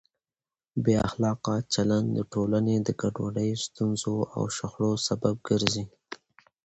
[0.83, 5.85] بې اخلاقه چلند د ټولنې د ګډوډۍ، ستونزو او شخړو سبب ګرځي.